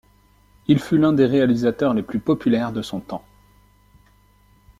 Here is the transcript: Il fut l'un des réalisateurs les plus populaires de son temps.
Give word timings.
Il 0.65 0.79
fut 0.79 0.97
l'un 0.97 1.13
des 1.13 1.27
réalisateurs 1.27 1.93
les 1.93 2.01
plus 2.01 2.19
populaires 2.19 2.71
de 2.71 2.81
son 2.81 3.01
temps. 3.01 3.23